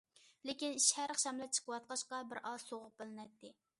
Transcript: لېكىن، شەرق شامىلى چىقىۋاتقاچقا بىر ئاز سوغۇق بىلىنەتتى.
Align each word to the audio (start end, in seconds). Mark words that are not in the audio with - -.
لېكىن، 0.49 0.71
شەرق 0.85 1.21
شامىلى 1.23 1.49
چىقىۋاتقاچقا 1.57 2.23
بىر 2.33 2.41
ئاز 2.51 2.67
سوغۇق 2.71 2.97
بىلىنەتتى. 3.03 3.55